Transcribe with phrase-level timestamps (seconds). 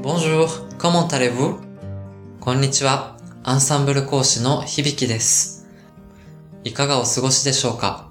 [0.00, 0.48] Bonjour,
[0.78, 1.58] comment allez-vous?
[2.38, 3.16] こんにちは。
[3.42, 5.66] アンサンブル講師の響です。
[6.62, 8.08] いかがお過ごしでしょうか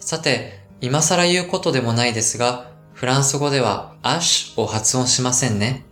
[0.00, 5.84] さて、今更言うことでもないですが、フランス語ではアッシュを発音しませんね。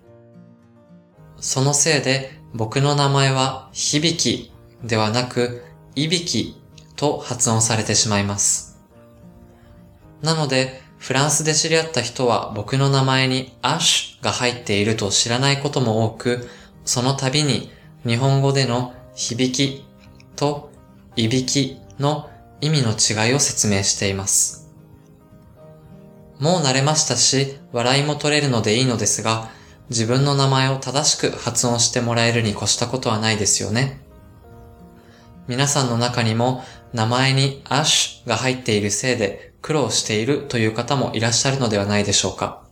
[1.37, 4.51] そのせいで僕の名前は響
[4.83, 5.63] ではなく
[5.95, 6.61] いびき
[6.97, 8.77] と発音されてしまいます。
[10.21, 16.49] なので、フランスで知り合った人は僕の名前にアッシュが入っていると知らないことも多く、
[16.85, 17.71] その度に
[18.05, 19.85] 日本語での響き
[20.37, 20.71] と
[21.17, 22.31] いびきの
[22.61, 24.71] 意味の違いを説明しています。
[26.39, 29.51] もう慣れましたし、笑いも取れるのでいいのですが、
[29.91, 34.01] 自分の名前を正しく発音してもらえるに越したことはないですよね。
[35.47, 42.63] 皆さんの中にも名前にアッシュが入っているせいで苦労しているという方もいらっしゃるのではないでしょうか。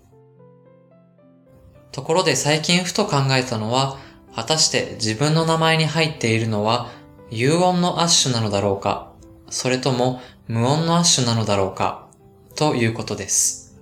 [1.93, 3.98] ところで最近ふと考えたのは、
[4.34, 6.91] 果たして自分の名前に入っているのは
[7.31, 9.12] 有音のアッシュなのだろうか、
[9.48, 12.06] それとも無音のアッシュなのだろうか、
[12.55, 13.77] ということです。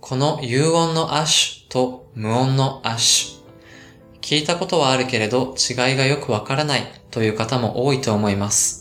[0.00, 3.40] この有音のアッシュと無音のアッシュ。
[4.20, 8.79] 聞いたことはあるけれど違いがよくわからないという方も多いと思います。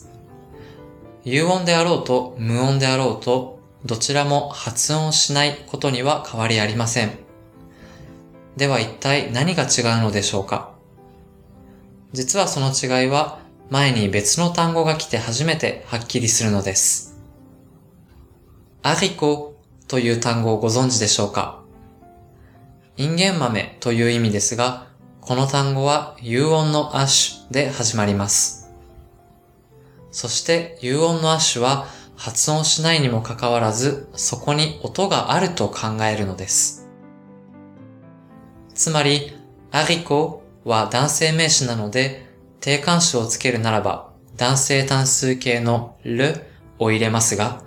[1.24, 7.12] 有音であろうと無音であろうとどちらも発音しないことには変わりありません。
[8.58, 10.74] では一体何が違うのでしょうか？
[12.12, 13.40] 実はその違いは
[13.70, 17.18] 前に別の単語が来て初めてはっきりするのです。
[18.82, 19.56] アリコ
[19.88, 21.62] という単語をご存知でしょうか？
[22.98, 24.88] インゲン豆という意味ですが、
[25.22, 28.59] この単語は有音のアッシュで始まります。
[30.12, 36.90] そして有音のアッシュは発音しないにもかかわらず、そこに音があると考えるのです。
[38.74, 39.34] つまり、
[39.72, 42.28] アリコは男性名詞なので、
[42.60, 46.46] 定冠詞をつけるならば、男性単数形のル
[46.78, 47.62] を入れますが、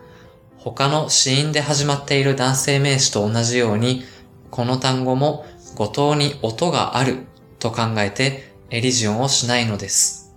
[0.58, 4.04] 他の子音で始まっている男性名詞と同じように、
[4.50, 7.26] この単語も語頭に音がある
[7.58, 10.34] と考えてエリジオンをしないのです。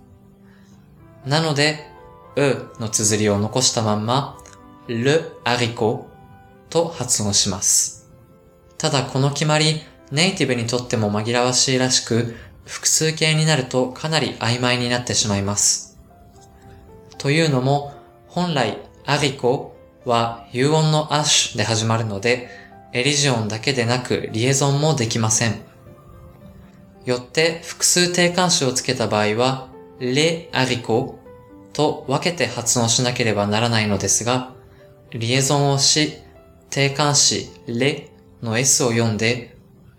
[1.26, 1.95] なので、
[2.36, 4.38] うの綴りを残したまんま、
[4.88, 6.06] ルアリコ
[6.68, 8.10] と発音します。
[8.78, 9.80] ただこの決まり、
[10.12, 12.36] ネイティブにとっても紛らわしいらしく、
[12.66, 15.98] 複数形になるとかなり曖昧になってしまいます。
[17.16, 17.94] というのも、
[18.28, 22.48] 本来、アリコは有音のアッシュで始まるので、
[22.92, 25.60] エリジオンだけでなくリエゾンもできません。
[27.06, 31.18] よって複数定冠詞をつけた場合は、レアリコ
[31.76, 34.54] と分けて発音しなければならないのですが、
[35.10, 36.14] リエゾンをし、
[36.70, 38.08] 定冠詞レ
[38.42, 39.58] の S を読んで、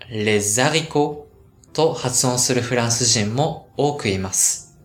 [0.10, 1.28] レザリコ
[1.74, 4.76] と発音するフランス人も多くいます。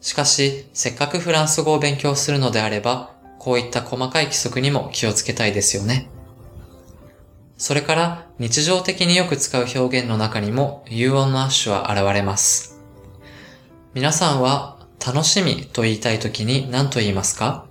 [0.00, 3.10] しかし、せっかくフランス語を勉強するのであれば、
[3.40, 6.08] こういった細かい規則にも気をつけたいですよね。
[7.58, 12.80] それから日常的によく使う表現の中にも有音のアッシュは現れます。
[13.94, 14.75] 皆さんは
[15.06, 17.66] 楽しみと言いたい時に何と言いますか？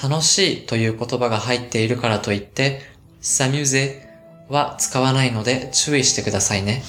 [0.00, 2.80] 楽しいという言葉が入っているからといって、
[3.20, 4.08] サミュゼ
[4.48, 6.84] は使わないので注意してくださいね。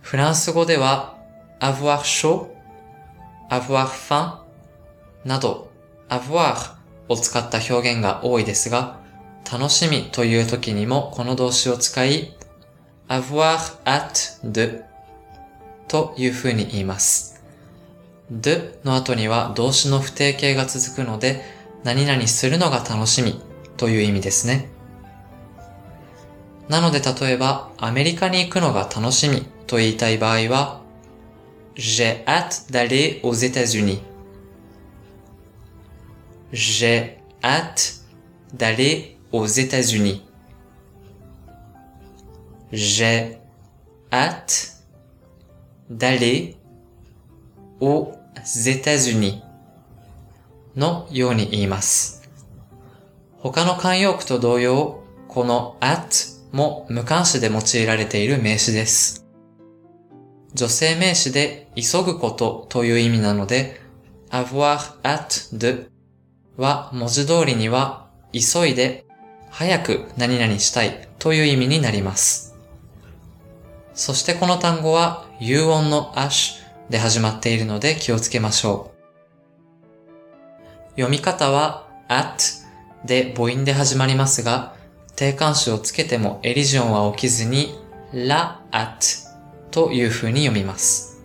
[0.00, 1.18] フランス語では
[1.60, 2.46] avoir chaud,
[3.50, 4.38] avoir faim
[5.26, 5.70] など
[6.08, 6.76] avoir
[7.10, 9.00] を使った表現が多いですが、
[9.52, 12.34] 楽しみという時にもこの動詞を使い、
[13.06, 14.87] avoir at de
[15.88, 17.42] という風に言います。
[18.30, 21.42] de の後には動詞の不定形が続くので、
[21.82, 23.40] 何々するのが楽しみ
[23.76, 24.68] という意味ですね。
[26.68, 30.82] なので例えば、アメリカに行くのが楽しみと言いたい場合は、
[31.74, 34.02] j'ai hâte d'aller aux États-Unis
[36.52, 38.04] J'ai hâte
[38.54, 40.24] d'aller aux États-Unis.
[42.72, 43.38] J'ai
[44.10, 44.77] hâte
[45.90, 46.56] d'aller
[47.80, 48.12] aux
[48.44, 49.42] États-Unis
[50.76, 52.28] のように言います。
[53.38, 56.08] 他の慣用句と同様、この at
[56.52, 59.26] も無関詞で用いられている名詞です。
[60.54, 63.80] 女性名詞で急ぐことという意味なので、
[64.30, 65.88] avoir at de
[66.56, 69.06] は文字通りには急いで
[69.50, 72.47] 早く何々したいという意味になります。
[73.98, 78.92] そしてこの単語は有音の ash で始まっているので気をつけましょ
[80.86, 80.90] う。
[80.90, 82.44] 読み方は at
[83.04, 84.76] で母音で始まりますが、
[85.16, 87.76] 定冠詞をつけてもエリジョンは起きずに、
[88.14, 89.04] la at
[89.72, 91.20] という風に読みます。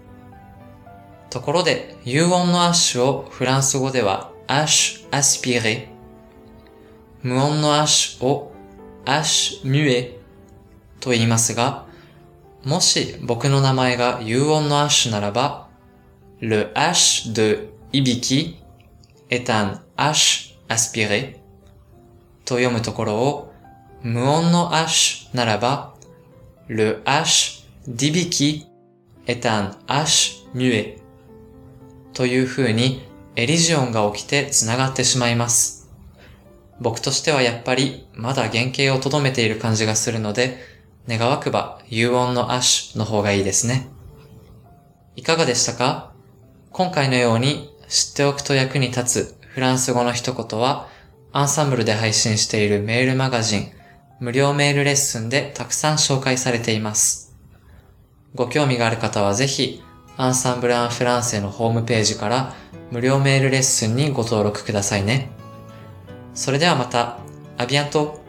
[1.29, 5.89] ところで、有音のアッシュをフランス語では h aspiré
[7.21, 8.51] 無音のアッシュを
[9.05, 10.15] h muet
[10.99, 11.92] と言いますが、
[12.65, 15.67] もし僕の名前が有音のアッシュならば、
[16.39, 18.55] le h de ibiki
[19.29, 21.39] est un h aspiré
[22.45, 23.53] と読むところを、
[24.01, 25.93] 無音のアッシュならば、
[26.69, 28.65] le h d'ibiki
[29.27, 30.99] est un h muet
[32.13, 33.05] という風に
[33.35, 35.89] エリジオンが起きて繋がってしまいます。
[36.79, 40.57] 僕としてはやっぱりまだ原型をとどめている感じがするので、
[41.07, 43.89] 願わくば有音のアッシュの方がいいですね。
[45.15, 46.13] いかがでしたか？
[46.71, 50.87] 今回のように知っておくと役に立つフランス語の一言は、
[51.31, 53.71] アンサンブルで配信しているメールマガジン、
[54.19, 57.35] 無料メールレッスンでたくさん紹介されています。
[58.33, 59.83] ご興味がある方はぜひ、
[60.17, 62.55] アンサンブル・アン・フランセのホームページから
[62.91, 65.29] 無料メールレッスンにご登録くださいね。
[66.33, 67.19] それではまた、
[67.57, 68.22] アビアント